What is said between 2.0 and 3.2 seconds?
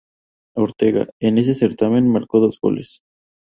marcó dos goles.